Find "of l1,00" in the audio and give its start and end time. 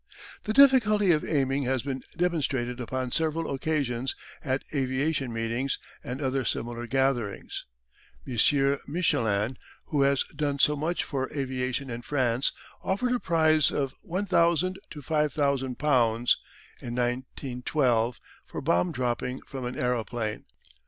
13.69-14.79